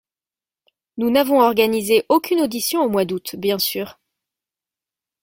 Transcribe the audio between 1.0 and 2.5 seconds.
n’avons organisé aucune